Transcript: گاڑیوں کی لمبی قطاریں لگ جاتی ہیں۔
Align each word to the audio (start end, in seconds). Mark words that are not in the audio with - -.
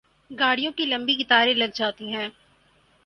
گاڑیوں 0.31 0.71
کی 0.71 0.85
لمبی 0.85 1.15
قطاریں 1.15 1.53
لگ 1.53 1.71
جاتی 1.73 2.13
ہیں۔ 2.13 2.29